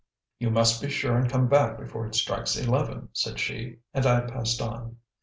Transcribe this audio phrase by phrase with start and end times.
[0.39, 4.21] "You must be sure and come back before it strikes eleven," said she, and I
[4.21, 4.97] passed on.